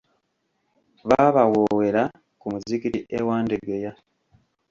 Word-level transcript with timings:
Baabawoowera 1.09 2.03
ku 2.39 2.45
muzigiti 2.53 2.99
e 3.17 3.19
Wandegeya. 3.27 3.91